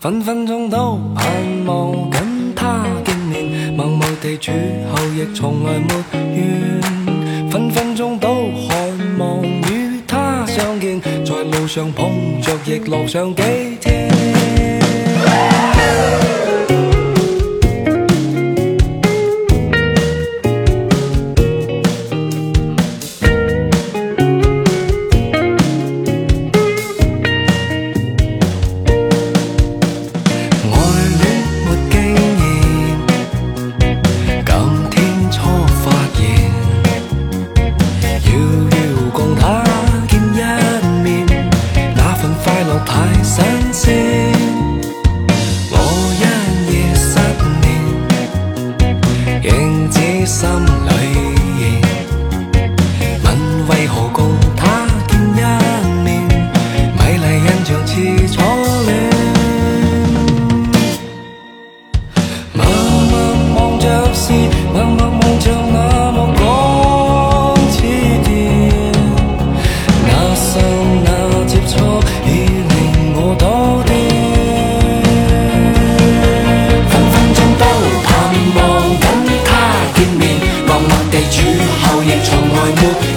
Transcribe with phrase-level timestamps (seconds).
[0.00, 4.50] 分分钟都盼望跟他见面，默默地处
[4.90, 6.82] 后亦从来没怨。
[7.50, 8.28] 分分钟都
[8.66, 8.74] 渴
[9.18, 13.42] 望与他相见，在路上碰着亦乐上几。
[13.78, 13.89] 天。
[42.88, 43.19] ภัย